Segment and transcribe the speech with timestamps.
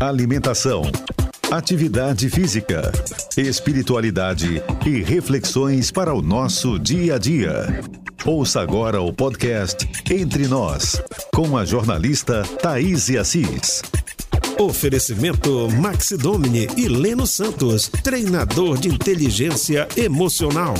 [0.00, 0.80] alimentação,
[1.50, 2.90] atividade física,
[3.36, 7.82] espiritualidade e reflexões para o nosso dia a dia.
[8.24, 11.02] Ouça agora o podcast Entre Nós,
[11.34, 13.82] com a jornalista Thaís Assis.
[14.58, 20.74] Oferecimento Maxi Domini e Leno Santos, treinador de inteligência emocional.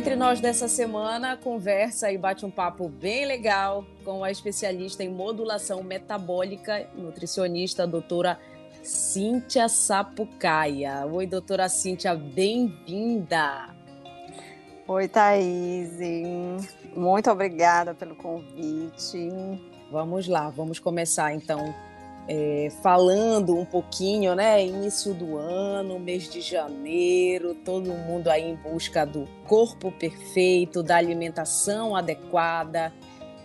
[0.00, 5.10] Entre Nós dessa semana conversa e bate um papo bem legal com a especialista em
[5.10, 8.40] modulação metabólica, nutricionista, doutora
[8.82, 11.04] Cíntia Sapucaia.
[11.04, 13.68] Oi, doutora Cíntia, bem-vinda.
[14.88, 15.98] Oi, Thaís.
[16.96, 19.28] Muito obrigada pelo convite.
[19.92, 21.74] Vamos lá, vamos começar então
[22.32, 24.64] é, falando um pouquinho, né?
[24.64, 30.96] Início do ano, mês de janeiro, todo mundo aí em busca do corpo perfeito, da
[30.96, 32.94] alimentação adequada.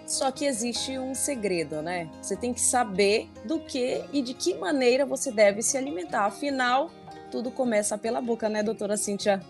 [0.05, 2.11] Só que existe um segredo, né?
[2.21, 6.25] Você tem que saber do que e de que maneira você deve se alimentar.
[6.25, 6.91] Afinal,
[7.31, 9.41] tudo começa pela boca, né, doutora Cíntia?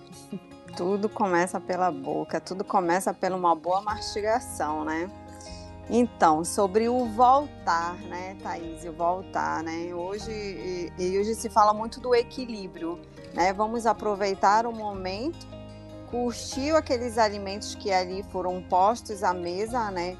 [0.77, 5.09] Tudo começa pela boca, tudo começa pela uma boa mastigação, né?
[5.89, 9.93] Então, sobre o voltar, né, Thaís, o voltar, né?
[9.93, 12.99] Hoje, e, e hoje se fala muito do equilíbrio,
[13.35, 13.53] né?
[13.53, 15.45] Vamos aproveitar o momento,
[16.09, 20.17] curtir aqueles alimentos que ali foram postos à mesa, né?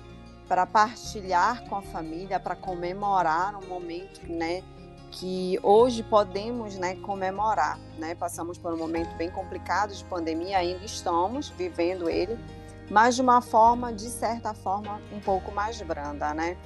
[0.48, 4.62] Para partilhar com a família, para comemorar um momento, né?
[5.10, 8.14] Que hoje podemos, né, comemorar, né?
[8.14, 12.38] Passamos por um momento bem complicado de pandemia, ainda estamos vivendo ele,
[12.90, 16.58] mas de uma forma, de certa forma, um pouco mais branda, né?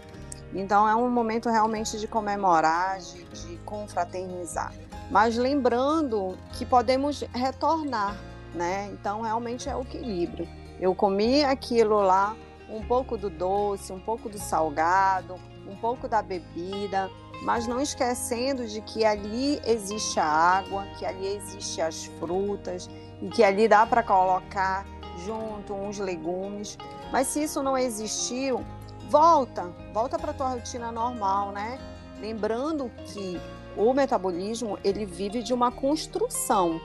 [0.53, 4.73] Então é um momento realmente de comemorar, de, de confraternizar.
[5.11, 8.15] Mas lembrando que podemos retornar,
[8.53, 8.89] né?
[8.91, 10.47] Então realmente é o equilíbrio.
[10.79, 12.35] Eu comi aquilo lá,
[12.69, 15.35] um pouco do doce, um pouco do salgado,
[15.67, 17.09] um pouco da bebida,
[17.43, 22.89] mas não esquecendo de que ali existe a água, que ali existe as frutas
[23.21, 24.85] e que ali dá para colocar
[25.25, 26.77] junto, uns legumes.
[27.11, 28.65] Mas se isso não existiu,
[29.09, 31.79] volta, volta para tua rotina normal, né?
[32.19, 33.39] Lembrando que
[33.77, 36.81] o metabolismo, ele vive de uma construção.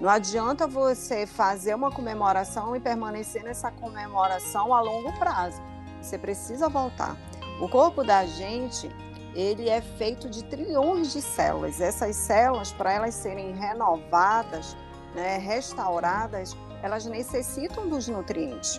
[0.00, 5.62] Não adianta você fazer uma comemoração e permanecer nessa comemoração a longo prazo.
[6.02, 7.16] Você precisa voltar.
[7.60, 8.90] O corpo da gente,
[9.34, 11.80] ele é feito de trilhões de células.
[11.80, 14.76] Essas células, para elas serem renovadas,
[15.14, 18.78] né, restauradas, elas necessitam dos nutrientes.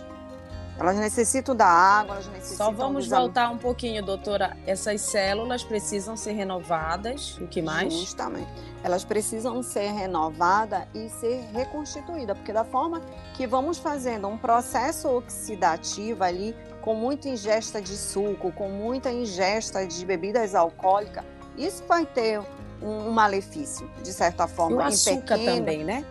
[0.78, 2.66] Elas necessitam da água, elas necessitam.
[2.66, 4.56] Só vamos voltar um pouquinho, doutora.
[4.64, 7.36] Essas células precisam ser renovadas.
[7.38, 7.92] O que mais?
[7.92, 8.46] Justamente.
[8.84, 13.02] Elas precisam ser renovadas e ser reconstituídas, porque da forma
[13.34, 19.84] que vamos fazendo um processo oxidativo ali, com muita ingesta de suco, com muita ingesta
[19.84, 21.24] de bebidas alcoólicas,
[21.56, 22.40] isso vai ter
[22.80, 24.76] um malefício, de certa forma.
[24.76, 26.04] E o açúcar pequeno, também, né?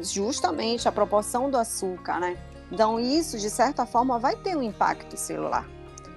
[0.00, 2.36] Justamente a proporção do açúcar, né?
[2.70, 5.66] Então, isso, de certa forma, vai ter um impacto celular.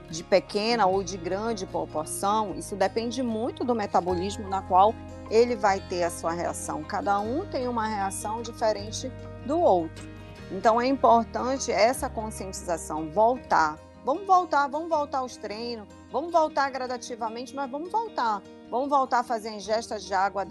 [0.09, 4.93] De pequena ou de grande proporção, isso depende muito do metabolismo na qual
[5.31, 6.83] ele vai ter a sua reação.
[6.83, 9.11] Cada um tem uma reação diferente
[9.45, 10.07] do outro.
[10.51, 13.79] Então, é importante essa conscientização, voltar.
[14.05, 18.41] Vamos voltar, vamos voltar aos treinos, vamos voltar gradativamente, mas vamos voltar.
[18.69, 20.45] Vamos voltar a fazer ingestas de água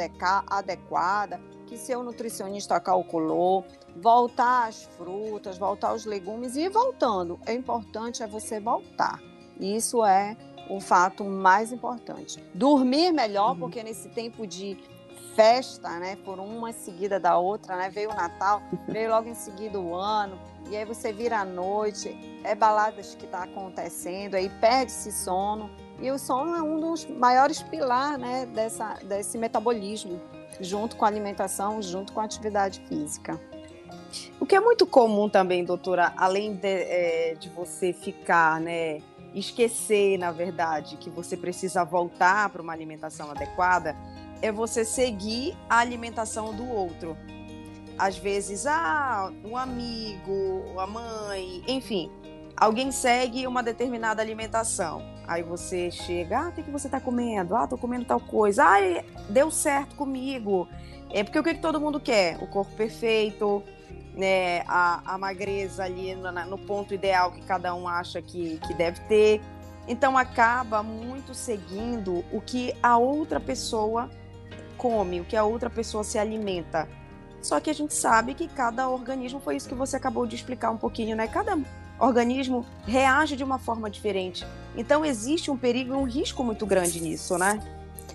[0.48, 1.40] adequada,
[1.72, 3.64] que seu nutricionista calculou,
[3.96, 7.40] voltar às frutas, voltar aos legumes e ir voltando.
[7.46, 9.18] É importante é você voltar.
[9.58, 10.36] Isso é
[10.68, 12.44] o fato mais importante.
[12.52, 13.60] Dormir melhor, uhum.
[13.60, 14.76] porque nesse tempo de
[15.34, 19.80] festa, né, por uma seguida da outra, né, veio o Natal, veio logo em seguida
[19.80, 20.38] o ano,
[20.70, 26.10] e aí você vira a noite, é baladas que está acontecendo, aí perde-se sono, e
[26.10, 30.20] o sono é um dos maiores pilares né, dessa, desse metabolismo
[30.62, 33.38] junto com a alimentação, junto com a atividade física.
[34.40, 39.00] O que é muito comum também, doutora, além de, é, de você ficar, né,
[39.34, 43.96] esquecer, na verdade, que você precisa voltar para uma alimentação adequada,
[44.40, 47.16] é você seguir a alimentação do outro.
[47.98, 52.10] Às vezes, ah, um amigo, a mãe, enfim,
[52.62, 55.02] alguém segue uma determinada alimentação.
[55.26, 57.56] Aí você chega, ah, o que, você está comendo?
[57.56, 58.64] Ah, tô comendo tal coisa.
[58.64, 58.78] Ah,
[59.28, 60.68] deu certo comigo.
[61.10, 62.40] É porque o que, que todo mundo quer?
[62.40, 63.64] O corpo perfeito,
[64.14, 64.60] né?
[64.68, 69.00] A, a magreza ali no, no ponto ideal que cada um acha que, que deve
[69.02, 69.40] ter.
[69.88, 74.08] Então acaba muito seguindo o que a outra pessoa
[74.78, 76.88] come, o que a outra pessoa se alimenta.
[77.40, 80.70] Só que a gente sabe que cada organismo, foi isso que você acabou de explicar
[80.70, 81.26] um pouquinho, né?
[81.26, 81.58] Cada
[81.98, 84.46] organismo reage de uma forma diferente.
[84.76, 87.60] Então existe um perigo e um risco muito grande nisso, né?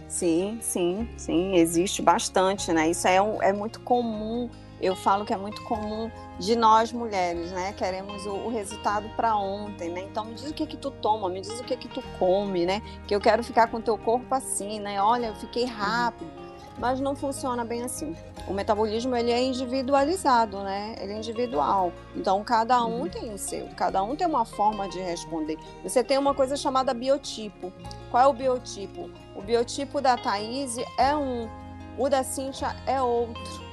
[0.07, 2.89] Sim, sim, sim, existe bastante, né?
[2.89, 4.49] Isso é, um, é muito comum.
[4.79, 6.09] Eu falo que é muito comum
[6.39, 7.73] de nós mulheres, né?
[7.73, 10.01] Queremos o, o resultado para ontem, né?
[10.09, 12.65] Então me diz o que que tu toma, me diz o que que tu come,
[12.65, 12.81] né?
[13.07, 15.01] Que eu quero ficar com o teu corpo assim, né?
[15.01, 15.69] Olha, eu fiquei uhum.
[15.69, 16.46] rápido
[16.77, 18.15] mas não funciona bem assim.
[18.47, 20.95] O metabolismo ele é individualizado, né?
[20.99, 21.91] Ele é individual.
[22.15, 23.09] Então cada um uhum.
[23.09, 25.57] tem o seu, cada um tem uma forma de responder.
[25.83, 27.71] Você tem uma coisa chamada biotipo.
[28.11, 29.09] Qual é o biotipo?
[29.35, 31.49] O biotipo da Thaís é um,
[31.97, 33.67] o da Cíntia é outro.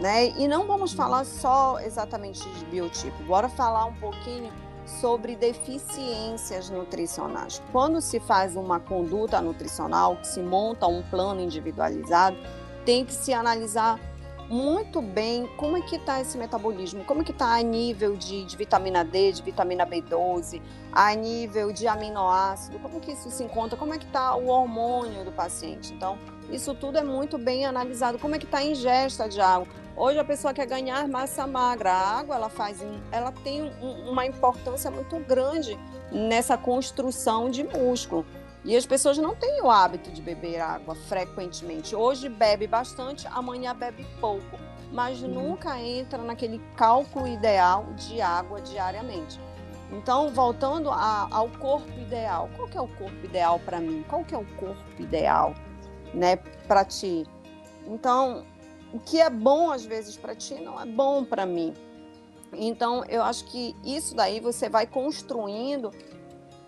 [0.00, 0.30] Né?
[0.30, 4.50] E não vamos falar só exatamente de biotipo, bora falar um pouquinho
[5.00, 7.62] sobre deficiências nutricionais.
[7.72, 12.36] Quando se faz uma conduta nutricional, que se monta um plano individualizado,
[12.84, 13.98] tem que se analisar
[14.48, 18.44] muito bem como é que está esse metabolismo, como é que está a nível de,
[18.44, 20.60] de, vitamina D, de vitamina B12,
[20.92, 25.24] a nível de aminoácido, como que isso se encontra, como é que está o hormônio
[25.24, 25.94] do paciente.
[25.94, 26.18] Então,
[26.52, 28.18] isso tudo é muito bem analisado.
[28.18, 29.66] Como é que está a ingesta de água?
[29.96, 31.90] Hoje a pessoa quer ganhar massa magra.
[31.90, 32.78] A água ela faz,
[33.10, 35.78] ela tem um, uma importância muito grande
[36.10, 38.26] nessa construção de músculo.
[38.64, 41.96] E as pessoas não têm o hábito de beber água frequentemente.
[41.96, 44.58] Hoje bebe bastante, amanhã bebe pouco,
[44.92, 45.28] mas uhum.
[45.28, 49.40] nunca entra naquele cálculo ideal de água diariamente.
[49.90, 54.04] Então, voltando a, ao corpo ideal, qual que é o corpo ideal para mim?
[54.08, 55.54] Qual que é o corpo ideal,
[56.14, 56.36] né,
[56.66, 57.26] para ti?
[57.86, 58.44] Então,
[58.92, 61.74] o que é bom às vezes para ti não é bom para mim.
[62.52, 65.90] Então, eu acho que isso daí você vai construindo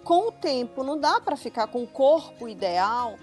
[0.03, 0.83] com o tempo.
[0.83, 3.17] Não dá para ficar com o corpo ideal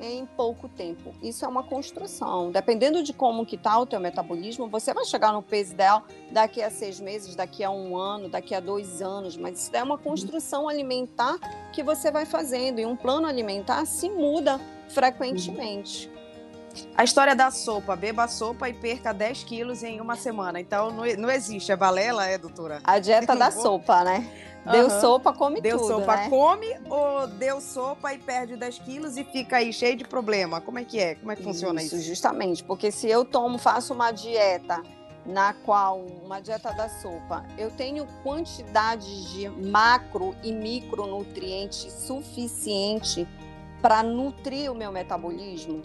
[0.00, 1.14] em pouco tempo.
[1.22, 2.50] Isso é uma construção.
[2.50, 6.62] Dependendo de como que está o teu metabolismo, você vai chegar no peso ideal daqui
[6.62, 9.36] a seis meses, daqui a um ano, daqui a dois anos.
[9.36, 11.38] Mas isso é uma construção alimentar
[11.72, 12.80] que você vai fazendo.
[12.80, 16.10] E um plano alimentar se muda frequentemente.
[16.96, 20.60] A história da sopa, beba sopa e perca 10 quilos em uma semana.
[20.60, 22.80] Então não, não existe, é balela, é, doutora?
[22.82, 24.28] A dieta da sopa, né?
[24.70, 25.00] Deu uhum.
[25.00, 26.28] sopa, come deu tudo, Deu sopa, né?
[26.30, 30.60] come ou deu sopa e perde 10 quilos e fica aí cheio de problema?
[30.60, 31.14] Como é que é?
[31.16, 31.96] Como é que funciona isso?
[31.96, 32.64] Isso, justamente.
[32.64, 34.82] Porque se eu tomo, faço uma dieta
[35.26, 43.28] na qual, uma dieta da sopa, eu tenho quantidade de macro e micronutrientes suficiente
[43.84, 45.82] para nutrir o meu metabolismo,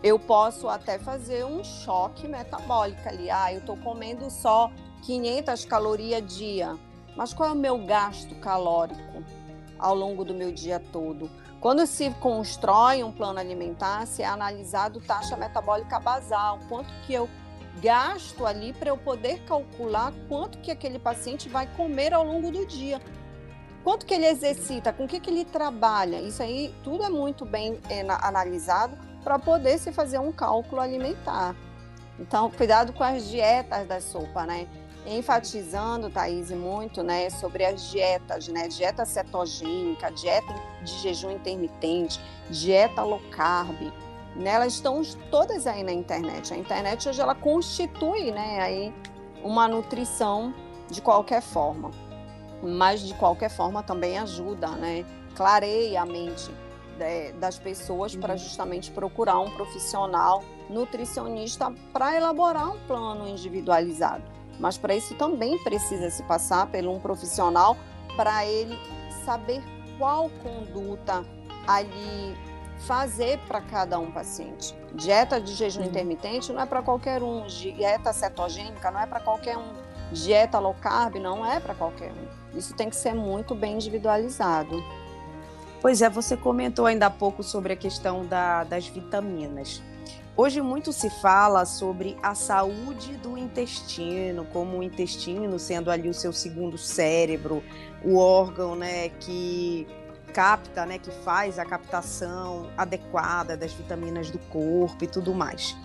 [0.00, 3.28] eu posso até fazer um choque metabólico ali.
[3.28, 4.70] Ah, eu estou comendo só
[5.02, 6.78] 500 calorias dia,
[7.16, 9.24] mas qual é o meu gasto calórico
[9.76, 11.28] ao longo do meu dia todo?
[11.60, 17.28] Quando se constrói um plano alimentar, se é analisado taxa metabólica basal, quanto que eu
[17.82, 22.64] gasto ali para eu poder calcular quanto que aquele paciente vai comer ao longo do
[22.64, 23.02] dia.
[23.82, 27.46] Quanto que ele exercita, com o que, que ele trabalha, isso aí tudo é muito
[27.46, 31.54] bem é, analisado para poder se fazer um cálculo alimentar.
[32.18, 34.66] Então, cuidado com as dietas da sopa, né?
[35.06, 38.68] Enfatizando, Thaís, muito, né, sobre as dietas, né?
[38.68, 43.90] Dieta cetogênica, dieta de jejum intermitente, dieta low carb,
[44.36, 44.50] né?
[44.50, 45.00] Elas estão
[45.30, 46.52] todas aí na internet.
[46.52, 48.94] A internet hoje ela constitui, né, aí
[49.42, 50.54] uma nutrição
[50.90, 51.90] de qualquer forma.
[52.62, 55.04] Mas de qualquer forma também ajuda, né?
[55.34, 56.50] Clareia a mente
[56.98, 58.38] é, das pessoas para uhum.
[58.38, 64.22] justamente procurar um profissional nutricionista para elaborar um plano individualizado.
[64.58, 67.76] Mas para isso também precisa se passar por um profissional
[68.14, 68.78] para ele
[69.24, 69.62] saber
[69.98, 71.24] qual conduta
[71.66, 72.36] ali
[72.86, 74.74] fazer para cada um paciente.
[74.94, 75.86] Dieta de jejum uhum.
[75.86, 79.72] intermitente não é para qualquer um, dieta cetogênica não é para qualquer um,
[80.12, 82.58] dieta low carb não é para qualquer um.
[82.58, 84.82] Isso tem que ser muito bem individualizado.
[85.80, 89.82] Pois é, você comentou ainda há pouco sobre a questão da, das vitaminas.
[90.36, 96.14] Hoje muito se fala sobre a saúde do intestino, como o intestino sendo ali o
[96.14, 97.62] seu segundo cérebro,
[98.04, 99.86] o órgão, né, que
[100.32, 105.76] capta, né, que faz a captação adequada das vitaminas do corpo e tudo mais.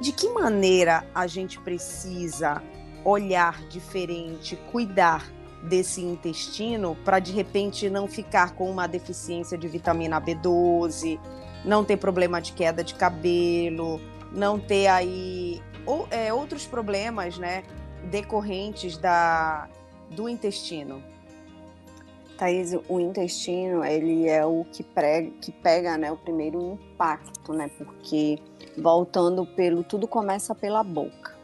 [0.00, 2.62] De que maneira a gente precisa
[3.04, 5.30] olhar diferente, cuidar
[5.62, 11.18] desse intestino para de repente não ficar com uma deficiência de vitamina B12,
[11.64, 14.00] não ter problema de queda de cabelo,
[14.32, 17.64] não ter aí ou, é, outros problemas, né,
[18.10, 19.68] decorrentes da
[20.10, 21.02] do intestino.
[22.38, 27.68] Thaís, o intestino, ele é o que, prega, que pega né, o primeiro impacto, né?
[27.76, 28.38] Porque
[28.76, 29.82] voltando pelo...
[29.82, 31.36] Tudo começa pela boca.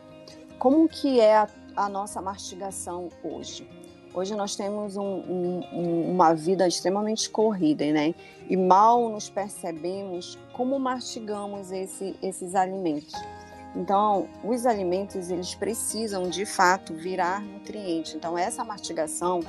[0.58, 3.68] Como que é a, a nossa mastigação hoje?
[4.14, 8.14] Hoje nós temos um, um, uma vida extremamente corrida, né?
[8.48, 13.12] E mal nos percebemos como mastigamos esse, esses alimentos.
[13.74, 18.16] Então, os alimentos, eles precisam, de fato, virar nutriente.
[18.16, 19.40] Então, essa mastigação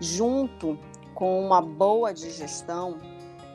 [0.00, 0.76] junto
[1.14, 2.98] com uma boa digestão,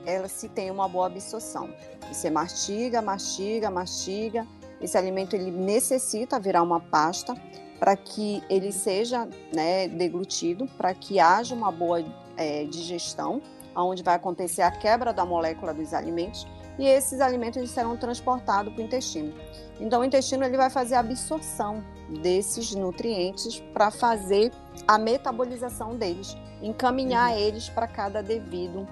[0.06, 1.70] ela se tem uma boa absorção.
[2.08, 4.48] Você mastiga, mastiga, mastiga.
[4.82, 7.36] Esse alimento ele necessita virar uma pasta
[7.80, 12.04] para que ele seja né, deglutido, para que haja uma boa
[12.36, 13.42] é, digestão,
[13.76, 16.46] onde vai acontecer a quebra da molécula dos alimentos
[16.80, 19.34] e esses alimentos serão transportados para o intestino.
[19.80, 21.84] Então, o intestino ele vai fazer a absorção
[22.22, 24.52] desses nutrientes para fazer
[24.88, 27.38] a metabolização deles, encaminhar uhum.
[27.38, 28.88] eles para cada devido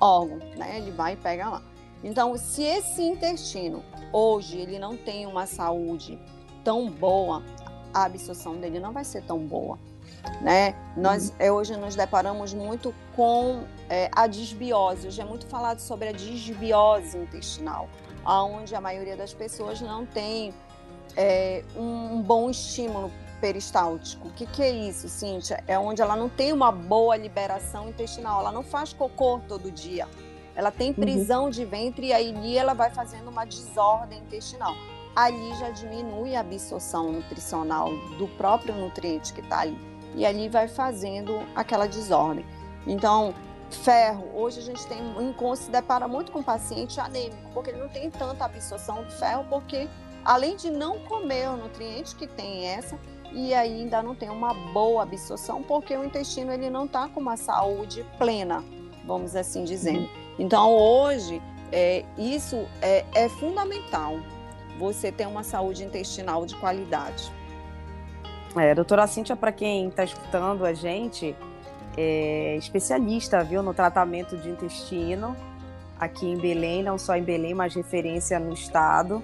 [0.00, 0.78] órgão, né?
[0.78, 1.62] Ele vai e pega lá.
[2.02, 3.82] Então, se esse intestino
[4.12, 6.18] hoje ele não tem uma saúde
[6.64, 7.42] tão boa,
[7.94, 9.78] a absorção dele não vai ser tão boa,
[10.40, 10.74] né?
[10.96, 11.36] Nós uhum.
[11.38, 15.08] é, hoje nos deparamos muito com é, a disbiose.
[15.08, 17.88] Hoje é muito falado sobre a disbiose intestinal,
[18.24, 20.52] aonde a maioria das pessoas não tem
[21.16, 24.28] é, um bom estímulo peristáltico.
[24.28, 25.62] O que, que é isso, Cíntia?
[25.66, 30.08] É onde ela não tem uma boa liberação intestinal, ela não faz cocô todo dia.
[30.54, 30.94] Ela tem uhum.
[30.94, 31.50] prisão uhum.
[31.50, 34.74] de ventre e aí ela vai fazendo uma desordem intestinal.
[35.14, 39.78] Ali já diminui a absorção nutricional do próprio nutriente que está ali.
[40.14, 42.44] E ali vai fazendo aquela desordem.
[42.86, 43.34] Então,
[43.70, 45.00] ferro, hoje a gente tem
[45.56, 49.88] se depara muito com paciente anêmico, porque ele não tem tanta absorção do ferro, porque
[50.24, 52.98] além de não comer o nutriente que tem essa,
[53.32, 57.36] e ainda não tem uma boa absorção, porque o intestino ele não está com uma
[57.36, 58.62] saúde plena,
[59.06, 60.08] vamos assim dizendo.
[60.42, 64.18] Então hoje é, isso é, é fundamental,
[64.76, 67.32] você ter uma saúde intestinal de qualidade.
[68.56, 71.36] É, doutora Cíntia, para quem está escutando a gente,
[71.96, 75.36] é especialista, viu, no tratamento de intestino
[75.96, 79.22] aqui em Belém, não só em Belém, mas referência no estado.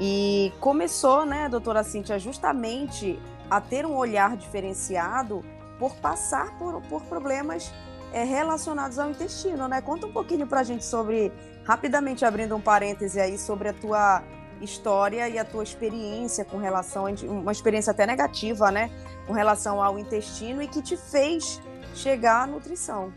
[0.00, 3.16] E começou, né, doutora Cíntia, justamente
[3.48, 5.44] a ter um olhar diferenciado
[5.78, 7.72] por passar por, por problemas
[8.12, 9.80] é, relacionados ao intestino, né?
[9.80, 11.32] Conta um pouquinho para a gente sobre,
[11.64, 14.22] rapidamente abrindo um parêntese aí, sobre a tua
[14.60, 18.90] história e a tua experiência com relação, a, uma experiência até negativa, né?
[19.26, 21.60] Com relação ao intestino e que te fez
[21.94, 23.12] chegar à nutrição.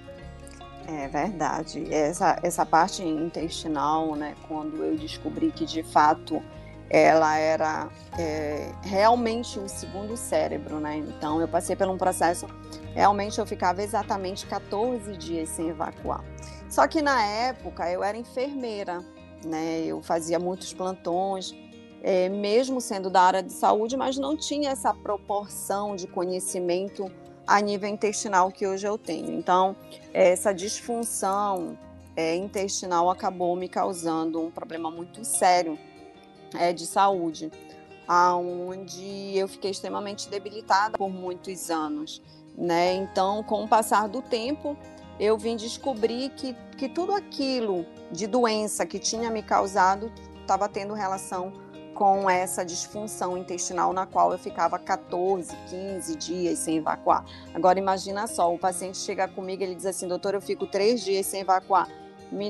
[0.87, 1.91] É verdade.
[1.91, 4.35] Essa, essa parte intestinal, né?
[4.47, 6.41] Quando eu descobri que de fato
[6.89, 10.97] ela era é, realmente o segundo cérebro, né?
[10.97, 12.47] Então eu passei por um processo,
[12.93, 16.23] realmente eu ficava exatamente 14 dias sem evacuar.
[16.69, 19.03] Só que na época eu era enfermeira,
[19.45, 19.83] né?
[19.85, 21.53] Eu fazia muitos plantões,
[22.03, 27.11] é, mesmo sendo da área de saúde, mas não tinha essa proporção de conhecimento
[27.47, 29.31] a nível intestinal que hoje eu tenho.
[29.31, 29.75] Então,
[30.13, 31.77] essa disfunção
[32.15, 35.77] é, intestinal acabou me causando um problema muito sério
[36.59, 37.51] é, de saúde,
[38.07, 42.21] aonde eu fiquei extremamente debilitada por muitos anos,
[42.57, 42.93] né?
[42.93, 44.77] Então, com o passar do tempo,
[45.19, 50.93] eu vim descobrir que, que tudo aquilo de doença que tinha me causado estava tendo
[50.93, 51.53] relação
[51.93, 57.25] com essa disfunção intestinal na qual eu ficava 14, 15 dias sem evacuar.
[57.53, 61.01] Agora imagina só, o paciente chega comigo e ele diz assim, doutor, eu fico três
[61.03, 62.04] dias sem evacuar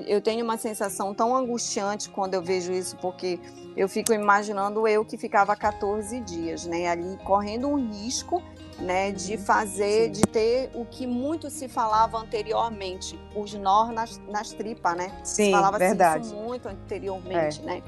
[0.08, 3.40] eu tenho uma sensação tão angustiante quando eu vejo isso, porque
[3.76, 8.42] eu fico imaginando eu que ficava 14 dias, né, ali correndo um risco,
[8.80, 9.40] né, de uhum.
[9.40, 15.12] fazer, de ter o que muito se falava anteriormente, os nós nas, nas tripas, né?
[15.24, 16.26] Sim, se falava verdade.
[16.26, 17.66] isso muito anteriormente, é.
[17.66, 17.84] né?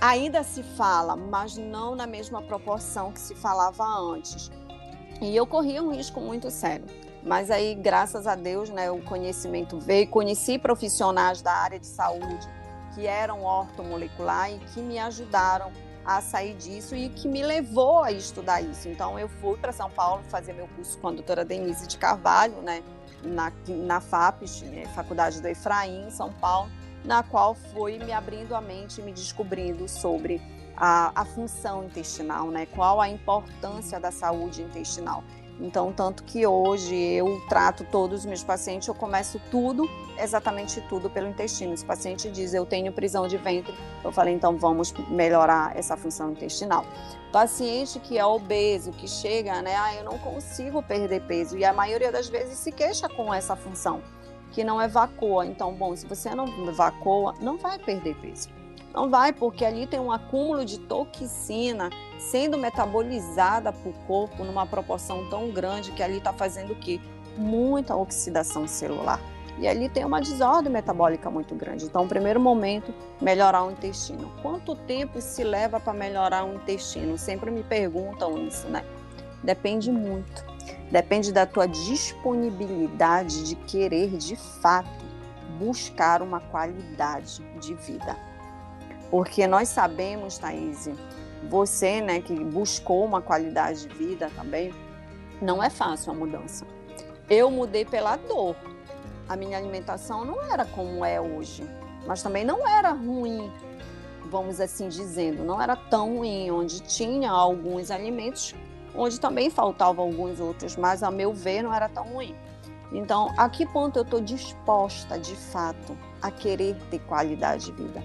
[0.00, 4.50] Ainda se fala, mas não na mesma proporção que se falava antes.
[5.20, 6.86] E eu corria um risco muito sério.
[7.28, 10.08] Mas aí, graças a Deus, né, o conhecimento veio.
[10.08, 12.48] Conheci profissionais da área de saúde
[12.94, 15.70] que eram ortomolecular e que me ajudaram
[16.06, 18.88] a sair disso e que me levou a estudar isso.
[18.88, 22.62] Então, eu fui para São Paulo fazer meu curso com a doutora Denise de Carvalho,
[22.62, 22.82] né,
[23.22, 26.70] na, na FAPES, né, Faculdade do Efraim, em São Paulo,
[27.04, 30.40] na qual fui me abrindo a mente e me descobrindo sobre
[30.78, 32.66] a, a função intestinal, né?
[32.66, 35.24] Qual a importância da saúde intestinal.
[35.60, 41.10] Então, tanto que hoje eu trato todos os meus pacientes, eu começo tudo, exatamente tudo
[41.10, 41.76] pelo intestino.
[41.76, 43.74] Se o paciente diz, eu tenho prisão de ventre,
[44.04, 46.84] eu falei, então vamos melhorar essa função intestinal.
[47.32, 51.72] Paciente que é obeso, que chega, né, ah, eu não consigo perder peso, e a
[51.72, 54.00] maioria das vezes se queixa com essa função,
[54.52, 55.44] que não evacua.
[55.44, 58.57] Então, bom, se você não evacua, não vai perder peso.
[58.98, 61.88] Não vai, porque ali tem um acúmulo de toxina
[62.18, 67.00] sendo metabolizada para o corpo numa proporção tão grande que ali está fazendo o quê?
[67.36, 69.20] Muita oxidação celular.
[69.60, 71.84] E ali tem uma desordem metabólica muito grande.
[71.84, 74.32] Então, o primeiro momento, melhorar o intestino.
[74.42, 77.16] Quanto tempo se leva para melhorar o intestino?
[77.16, 78.84] Sempre me perguntam isso, né?
[79.44, 80.44] Depende muito.
[80.90, 84.90] Depende da tua disponibilidade de querer, de fato,
[85.56, 88.26] buscar uma qualidade de vida.
[89.10, 90.88] Porque nós sabemos, Thaís,
[91.48, 94.74] você, né, que buscou uma qualidade de vida também,
[95.40, 96.66] não é fácil a mudança.
[97.28, 98.56] Eu mudei pela dor.
[99.28, 101.68] A minha alimentação não era como é hoje,
[102.06, 103.52] mas também não era ruim,
[104.30, 108.54] vamos assim dizendo, não era tão ruim, onde tinha alguns alimentos,
[108.94, 112.34] onde também faltavam alguns outros, mas a meu ver não era tão ruim.
[112.90, 118.02] Então, a que ponto eu estou disposta, de fato, a querer ter qualidade de vida?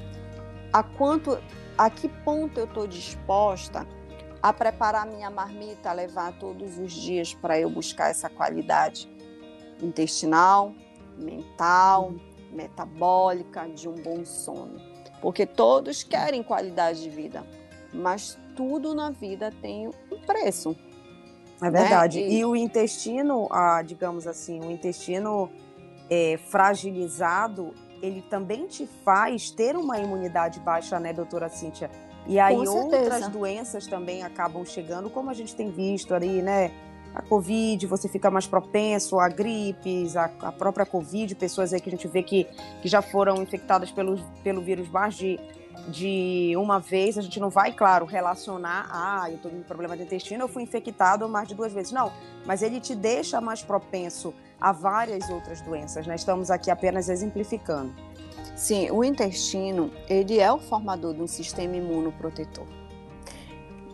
[0.74, 1.40] A quanto,
[1.78, 3.88] a que ponto eu estou disposta
[4.42, 9.08] a preparar minha marmita, a levar todos os dias para eu buscar essa qualidade
[9.82, 10.74] intestinal,
[11.18, 12.14] mental,
[12.52, 14.82] metabólica, de um bom sono.
[15.22, 17.46] Porque todos querem qualidade de vida,
[17.94, 20.76] mas tudo na vida tem um preço.
[21.62, 22.20] É verdade.
[22.20, 22.28] Né?
[22.28, 22.40] E...
[22.40, 22.46] e...
[22.46, 25.50] o intestino, ah, digamos assim, o intestino
[26.10, 27.74] é, fragilizado,
[28.04, 31.90] ele também te faz ter uma imunidade baixa, né, doutora Cíntia?
[32.28, 36.72] E aí outras doenças também acabam chegando, como a gente tem visto ali, né?
[37.16, 41.90] A Covid, você fica mais propenso a gripes, a, a própria Covid, pessoas aí que
[41.90, 42.46] a gente vê que,
[42.82, 45.40] que já foram infectadas pelo, pelo vírus mais de,
[45.88, 50.04] de uma vez, a gente não vai, claro, relacionar, ah, eu estou com problema de
[50.04, 51.92] intestino, eu fui infectado mais de duas vezes.
[51.92, 52.12] Não,
[52.46, 56.16] mas ele te deixa mais propenso a várias outras doenças, né?
[56.16, 57.94] Estamos aqui apenas exemplificando.
[58.56, 62.66] Sim, o intestino, ele é o formador de um sistema imunoprotetor.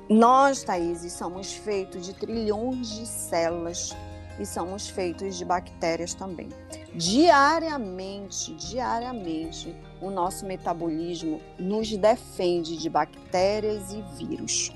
[0.09, 3.95] Nós, Thaís, somos feitos de trilhões de células
[4.39, 6.49] e somos feitos de bactérias também.
[6.95, 14.71] Diariamente, diariamente, o nosso metabolismo nos defende de bactérias e vírus.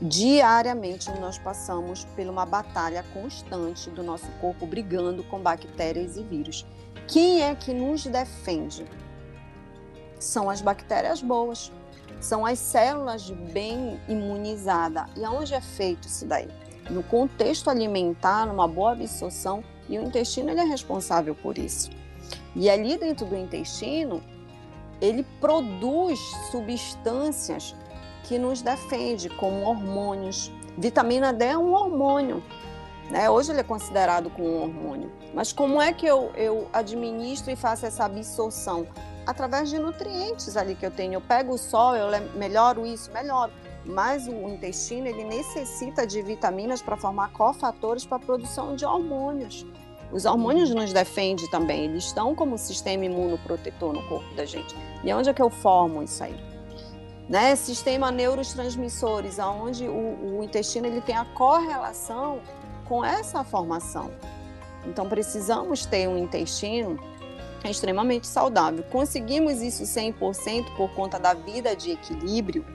[0.00, 6.66] Diariamente nós passamos por uma batalha constante do nosso corpo brigando com bactérias e vírus.
[7.06, 8.84] Quem é que nos defende?
[10.18, 11.72] São as bactérias boas,
[12.20, 15.06] são as células bem imunizadas.
[15.16, 16.48] E aonde é feito isso daí?
[16.90, 21.90] No contexto alimentar, numa boa absorção, e o intestino ele é responsável por isso.
[22.54, 24.22] E ali dentro do intestino,
[25.00, 26.18] ele produz
[26.50, 27.74] substâncias
[28.24, 30.50] que nos defende, como hormônios.
[30.78, 32.42] Vitamina D é um hormônio.
[33.10, 33.28] Né?
[33.28, 35.12] Hoje ele é considerado como um hormônio.
[35.34, 38.86] Mas como é que eu, eu administro e faço essa absorção?
[39.26, 41.14] Através de nutrientes ali que eu tenho.
[41.14, 43.52] Eu pego o sol, eu melhoro isso, melhoro.
[43.84, 49.66] Mas o intestino ele necessita de vitaminas para formar cofatores para a produção de hormônios.
[50.12, 54.74] Os hormônios nos defendem também, eles estão como sistema imunoprotetor no corpo da gente.
[55.02, 56.52] E onde é que eu formo isso aí?
[57.32, 57.56] né?
[57.56, 62.40] Sistema neurotransmissores, aonde o, o intestino ele tem a correlação
[62.84, 64.10] com essa formação.
[64.86, 66.98] Então precisamos ter um intestino
[67.64, 68.84] extremamente saudável.
[68.90, 72.66] Conseguimos isso 100% por conta da vida de equilíbrio?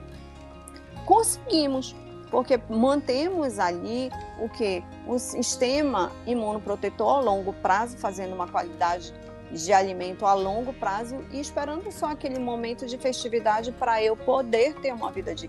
[1.08, 1.96] Conseguimos,
[2.30, 4.84] porque mantemos ali o que?
[5.06, 9.14] Um sistema imunoprotetor a longo prazo, fazendo uma qualidade
[9.50, 14.74] de alimento a longo prazo e esperando só aquele momento de festividade para eu poder
[14.82, 15.48] ter uma vida de.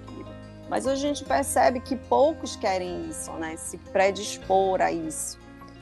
[0.69, 3.57] Mas hoje a gente percebe que poucos querem isso, né?
[3.57, 5.37] Se predispor a isso.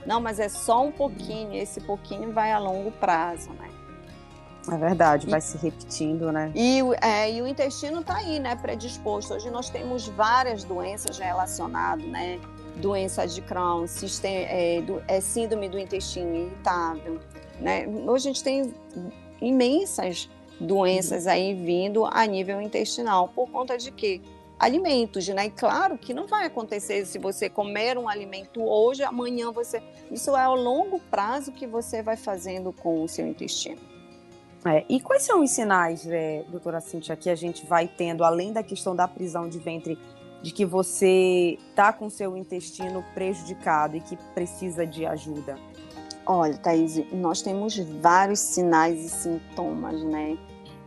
[0.07, 3.76] Não, mas é só um pouquinho, esse pouquinho vai a longo prazo, né?
[4.71, 6.51] É verdade, vai se repetindo, né?
[6.53, 8.55] E, é, e o intestino está aí, né?
[8.55, 9.33] Predisposto.
[9.33, 12.39] Hoje nós temos várias doenças relacionadas, né?
[12.75, 17.19] Doença de Crohn, sistema, é, do, é síndrome do intestino irritável,
[17.59, 17.87] né?
[17.87, 18.73] Hoje a gente tem
[19.41, 24.21] imensas doenças aí vindo a nível intestinal por conta de quê?
[24.59, 25.45] Alimentos, né?
[25.45, 29.81] E claro que não vai acontecer se você comer um alimento hoje, amanhã você.
[30.11, 33.96] Isso é ao longo prazo que você vai fazendo com o seu intestino.
[34.67, 38.51] É, e quais são os sinais, é, doutora Cintia, que a gente vai tendo, além
[38.51, 39.97] da questão da prisão de ventre,
[40.41, 45.57] de que você está com seu intestino prejudicado e que precisa de ajuda?
[46.25, 50.37] Olha, Thaís, nós temos vários sinais e sintomas, né?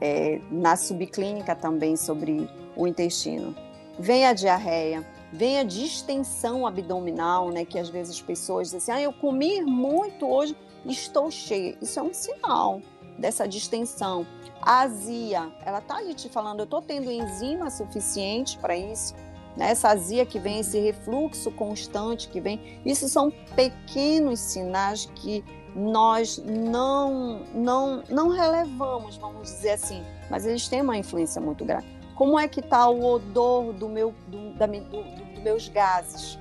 [0.01, 3.55] É, na subclínica também sobre o intestino.
[3.99, 7.64] Vem a diarreia, vem a distensão abdominal, né?
[7.64, 11.77] Que às vezes as pessoas dizem assim, ah, eu comi muito hoje, estou cheia.
[11.81, 12.81] Isso é um sinal
[13.20, 14.26] dessa distensão.
[14.61, 19.14] A azia, ela tá ali te falando, eu tô tendo enzima suficiente para isso.
[19.56, 19.70] Né?
[19.70, 26.38] Essa azia que vem, esse refluxo constante que vem, isso são pequenos sinais que nós
[26.38, 31.87] não, não, não relevamos, vamos dizer assim, mas eles têm uma influência muito grande.
[32.16, 36.39] Como é que está o odor do meu, do, da, do, do, dos meus gases?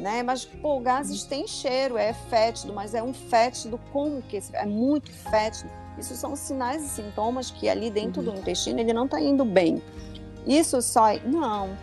[0.00, 0.22] Né?
[0.22, 5.12] Mas, pô, gases têm cheiro, é fétido, mas é um fétido como que é muito
[5.12, 5.70] fétido.
[5.98, 8.32] Isso são sinais e sintomas que ali dentro uhum.
[8.32, 9.82] do intestino ele não está indo bem.
[10.46, 11.12] Isso só.
[11.22, 11.76] Não.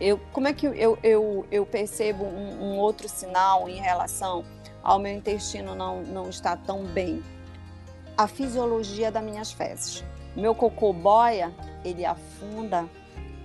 [0.00, 4.44] Eu, como é que eu, eu, eu percebo um, um outro sinal em relação
[4.82, 7.22] ao meu intestino não, não estar tão bem?
[8.16, 10.04] A fisiologia das minhas fezes.
[10.34, 12.84] Meu cocô boia, ele afunda.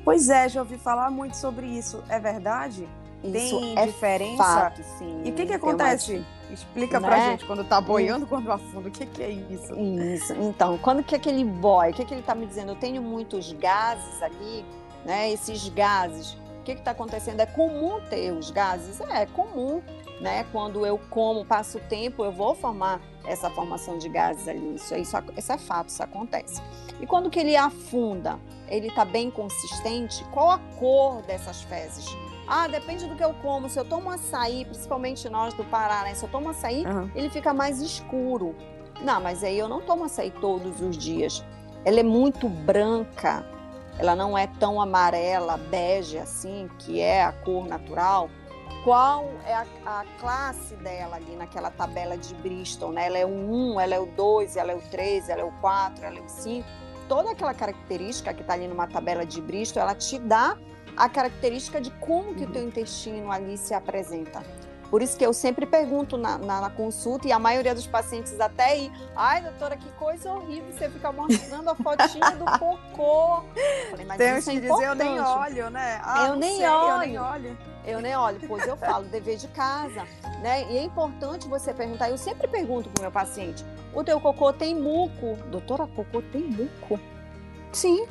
[0.03, 2.03] Pois é, já ouvi falar muito sobre isso.
[2.09, 2.89] É verdade?
[3.23, 4.43] Isso Tem é diferença?
[4.43, 5.21] Fato, sim.
[5.23, 6.15] E o que, que acontece?
[6.15, 6.43] Uma...
[6.53, 7.07] Explica né?
[7.07, 9.73] pra gente quando tá boiando, quando afunda, o que, que é isso?
[9.75, 12.73] Isso, então, quando que aquele boia, o que, que ele tá me dizendo?
[12.73, 14.63] Eu tenho muitos gases ali,
[15.03, 15.31] né?
[15.31, 17.39] Esses gases, o que está acontecendo?
[17.39, 19.01] É comum ter os gases?
[19.01, 19.81] É, é comum,
[20.21, 20.45] né?
[20.51, 24.75] Quando eu como, passo o tempo, eu vou formar essa formação de gases ali.
[24.75, 26.61] Isso, isso, isso é fato, isso acontece.
[27.01, 28.39] E quando que ele afunda,
[28.77, 30.23] ele está bem consistente?
[30.31, 32.05] Qual a cor dessas fezes?
[32.47, 33.69] Ah, depende do que eu como.
[33.69, 36.13] Se eu tomo açaí, principalmente nós do Pará, né?
[36.13, 37.09] Se eu tomo açaí, uhum.
[37.15, 38.55] ele fica mais escuro.
[39.01, 41.43] Não, mas aí eu não tomo açaí todos os dias.
[41.85, 43.45] Ela é muito branca,
[43.97, 48.29] ela não é tão amarela, bege assim, que é a cor natural.
[48.83, 53.07] Qual é a, a classe dela ali naquela tabela de Bristol, né?
[53.07, 55.51] Ela é o 1, ela é o 2, ela é o 3, ela é o
[55.61, 56.67] 4, ela é o 5.
[57.07, 60.57] Toda aquela característica que está ali numa tabela de Bristol, ela te dá
[60.95, 64.43] a característica de como que o teu intestino ali se apresenta.
[64.89, 68.39] Por isso que eu sempre pergunto na, na, na, consulta, e a maioria dos pacientes
[68.39, 73.43] até aí, ai, doutora, que coisa horrível, você fica mostrando a fotinha do cocô.
[73.89, 75.99] Falei, mas isso é dizer, eu nem olho, né?
[76.03, 76.91] Ah, eu, nem sei, olho.
[76.91, 77.57] eu nem olho.
[77.85, 80.07] Eu nem olho, pois eu falo, dever de casa,
[80.41, 80.63] né?
[80.71, 84.73] E é importante você perguntar, eu sempre pergunto pro meu paciente, o teu cocô tem
[84.73, 85.37] muco?
[85.49, 86.99] Doutora, cocô tem muco?
[87.73, 88.07] Sim,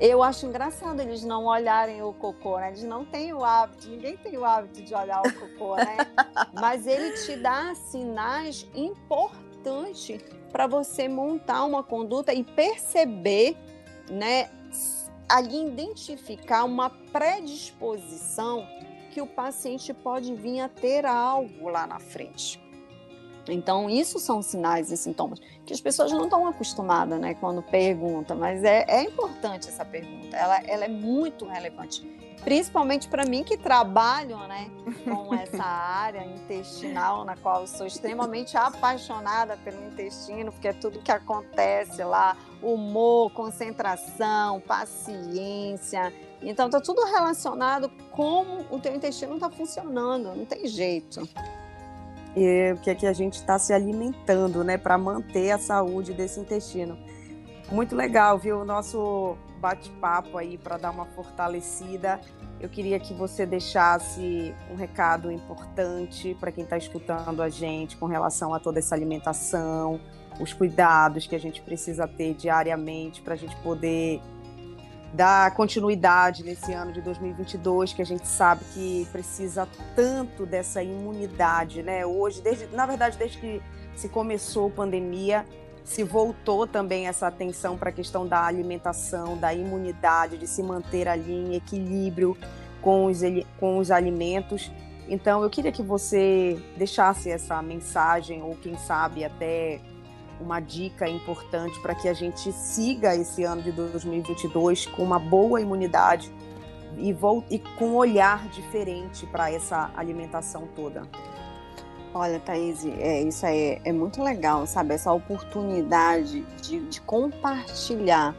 [0.00, 2.68] eu acho engraçado eles não olharem o cocô, né?
[2.68, 5.96] Eles não têm o hábito, ninguém tem o hábito de olhar o cocô, né?
[6.60, 10.20] Mas ele te dá sinais importantes
[10.52, 13.56] para você montar uma conduta e perceber,
[14.10, 14.50] né?
[15.28, 18.66] Ali identificar uma predisposição
[19.10, 22.65] que o paciente pode vir a ter algo lá na frente.
[23.52, 28.36] Então, isso são sinais e sintomas que as pessoas não estão acostumadas, né, quando perguntam,
[28.36, 32.06] mas é, é importante essa pergunta, ela, ela é muito relevante,
[32.44, 34.70] principalmente para mim que trabalho, né,
[35.04, 41.00] com essa área intestinal, na qual eu sou extremamente apaixonada pelo intestino, porque é tudo
[41.00, 49.50] que acontece lá, humor, concentração, paciência, então está tudo relacionado com o teu intestino está
[49.50, 51.28] funcionando, não tem jeito
[52.74, 56.38] o que é que a gente está se alimentando, né, para manter a saúde desse
[56.38, 56.98] intestino.
[57.72, 58.60] Muito legal, viu?
[58.60, 62.20] O nosso bate-papo aí para dar uma fortalecida.
[62.60, 68.06] Eu queria que você deixasse um recado importante para quem está escutando a gente com
[68.06, 70.00] relação a toda essa alimentação,
[70.38, 74.20] os cuidados que a gente precisa ter diariamente para a gente poder
[75.16, 81.82] dar continuidade nesse ano de 2022, que a gente sabe que precisa tanto dessa imunidade,
[81.82, 82.04] né?
[82.04, 83.62] Hoje, desde, na verdade, desde que
[83.96, 85.46] se começou a pandemia,
[85.82, 91.08] se voltou também essa atenção para a questão da alimentação, da imunidade, de se manter
[91.08, 92.36] ali em equilíbrio
[92.82, 93.20] com os,
[93.58, 94.70] com os alimentos.
[95.08, 99.80] Então, eu queria que você deixasse essa mensagem, ou quem sabe até
[100.40, 105.60] uma dica importante para que a gente siga esse ano de 2022 com uma boa
[105.60, 106.32] imunidade
[106.98, 107.14] e,
[107.50, 111.02] e com um olhar diferente para essa alimentação toda.
[112.14, 114.94] Olha, Thaís, é, isso aí é, é, muito legal, sabe?
[114.94, 118.34] Essa oportunidade de, de compartilhar.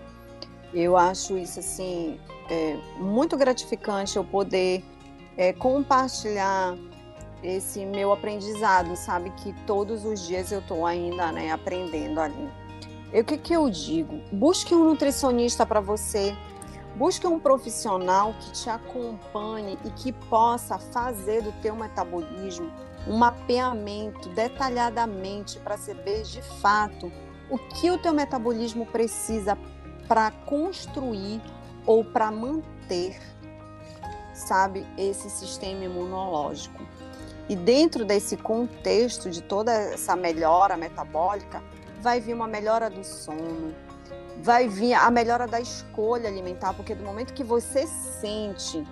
[0.74, 4.84] Eu acho isso, assim, é, muito gratificante eu poder
[5.38, 6.76] é, compartilhar
[7.44, 9.30] esse meu aprendizado, sabe?
[9.32, 12.50] Que todos os dias eu estou ainda né, aprendendo ali.
[13.14, 14.22] O que, que eu digo?
[14.32, 16.36] Busque um nutricionista para você.
[16.96, 22.72] Busque um profissional que te acompanhe e que possa fazer do teu metabolismo
[23.08, 27.12] um mapeamento detalhadamente para saber de fato
[27.50, 29.58] o que o teu metabolismo precisa
[30.08, 31.42] para construir
[31.86, 33.22] ou para manter,
[34.34, 36.84] sabe, esse sistema imunológico.
[37.50, 41.64] E dentro desse contexto de toda essa melhora metabólica,
[42.02, 43.74] vai vir uma melhora do sono,
[44.42, 48.86] vai vir a melhora da escolha alimentar, porque do momento que você sente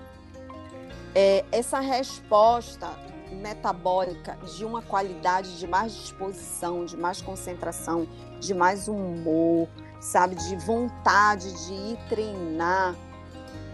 [1.14, 2.90] é, essa resposta
[3.32, 8.08] metabólica de uma qualidade de mais disposição, de mais concentração,
[8.40, 9.68] de mais humor,
[10.00, 12.96] sabe, de vontade de ir treinar,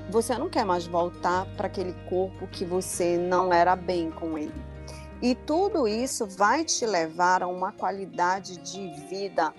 [0.09, 4.70] você não quer mais voltar para aquele corpo que você não era bem com ele.
[5.21, 9.53] E tudo isso vai te levar a uma qualidade de vida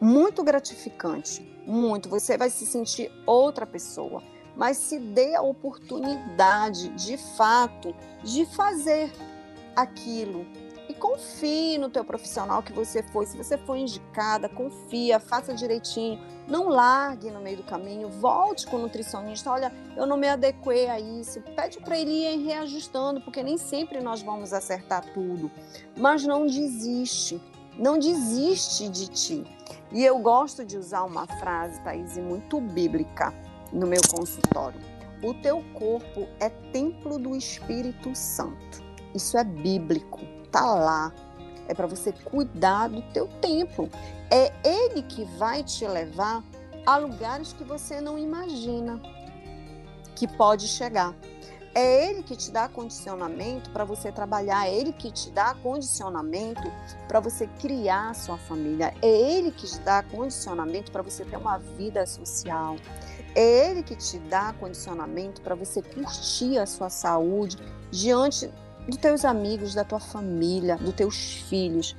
[0.00, 2.08] muito gratificante, muito.
[2.08, 4.22] Você vai se sentir outra pessoa,
[4.56, 9.12] mas se dê a oportunidade, de fato, de fazer
[9.76, 10.44] aquilo.
[10.98, 13.26] Confie no teu profissional que você foi.
[13.26, 16.20] Se você foi indicada, confia, faça direitinho.
[16.46, 18.08] Não largue no meio do caminho.
[18.08, 19.50] Volte com o nutricionista.
[19.50, 21.40] Olha, eu não me adequei a isso.
[21.54, 25.50] Pede para ele ir reajustando, porque nem sempre nós vamos acertar tudo.
[25.96, 27.40] Mas não desiste.
[27.78, 29.44] Não desiste de ti.
[29.92, 33.32] E eu gosto de usar uma frase, Thaís, muito bíblica
[33.72, 34.80] no meu consultório.
[35.22, 38.82] O teu corpo é templo do Espírito Santo.
[39.14, 41.12] Isso é bíblico, tá lá.
[41.66, 43.90] É para você cuidar do teu templo.
[44.30, 46.42] É ele que vai te levar
[46.86, 49.00] a lugares que você não imagina
[50.14, 51.14] que pode chegar.
[51.74, 56.62] É ele que te dá condicionamento para você trabalhar, é ele que te dá condicionamento
[57.06, 61.36] para você criar a sua família, é ele que te dá condicionamento para você ter
[61.36, 62.76] uma vida social.
[63.34, 67.56] É ele que te dá condicionamento para você curtir a sua saúde
[67.92, 68.50] diante
[68.88, 71.94] dos teus amigos, da tua família, dos teus filhos.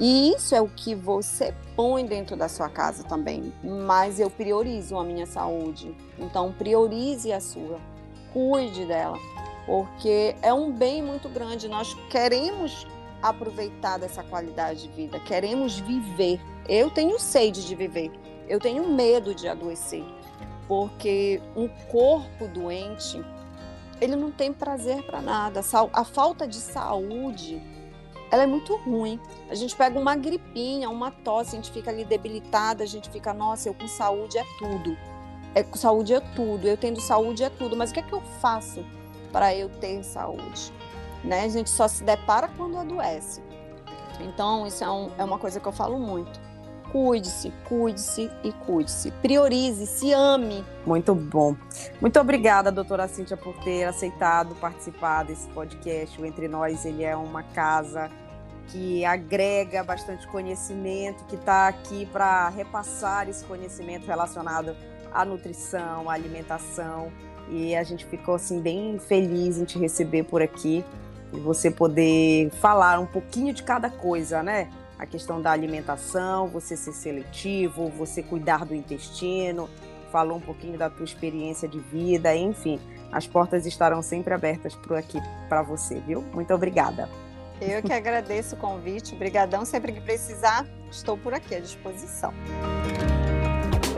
[0.00, 3.52] E isso é o que você põe dentro da sua casa também.
[3.62, 5.94] Mas eu priorizo a minha saúde.
[6.18, 7.78] Então, priorize a sua.
[8.32, 9.18] Cuide dela.
[9.66, 11.68] Porque é um bem muito grande.
[11.68, 12.86] Nós queremos
[13.22, 15.20] aproveitar dessa qualidade de vida.
[15.20, 16.40] Queremos viver.
[16.68, 18.10] Eu tenho sede de viver.
[18.48, 20.04] Eu tenho medo de adoecer.
[20.66, 23.22] Porque um corpo doente
[24.02, 25.60] ele não tem prazer para nada.
[25.92, 27.62] A falta de saúde,
[28.32, 29.20] ela é muito ruim.
[29.48, 33.32] A gente pega uma gripinha, uma tosse, a gente fica ali debilitada, a gente fica,
[33.32, 34.98] nossa, eu com saúde é tudo.
[35.54, 37.76] É, com saúde é tudo, eu tendo saúde é tudo.
[37.76, 38.84] Mas o que é que eu faço
[39.30, 40.72] para eu ter saúde?
[41.22, 41.44] Né?
[41.44, 43.40] A gente só se depara quando adoece.
[44.18, 46.40] Então, isso é, um, é uma coisa que eu falo muito
[46.92, 49.10] Cuide-se, cuide-se e cuide-se.
[49.10, 50.62] Priorize, se ame.
[50.84, 51.56] Muito bom.
[51.98, 56.20] Muito obrigada, doutora Cíntia, por ter aceitado participar desse podcast.
[56.20, 58.10] O Entre Nós, ele é uma casa
[58.68, 64.76] que agrega bastante conhecimento, que está aqui para repassar esse conhecimento relacionado
[65.10, 67.10] à nutrição, à alimentação.
[67.48, 70.84] E a gente ficou assim bem feliz em te receber por aqui
[71.32, 74.68] e você poder falar um pouquinho de cada coisa, né?
[75.02, 79.68] A questão da alimentação, você ser seletivo, você cuidar do intestino,
[80.12, 82.78] falou um pouquinho da tua experiência de vida, enfim,
[83.10, 86.22] as portas estarão sempre abertas por aqui para você, viu?
[86.32, 87.08] Muito obrigada.
[87.60, 92.32] Eu que agradeço o convite, brigadão, sempre que precisar, estou por aqui à disposição.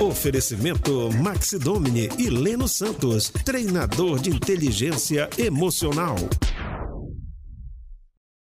[0.00, 6.16] Oferecimento Maxi Domini e Leno Santos, treinador de inteligência emocional.